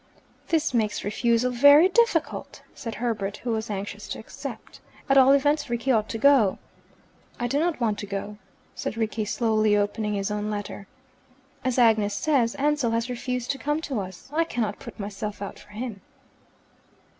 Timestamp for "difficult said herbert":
1.87-3.37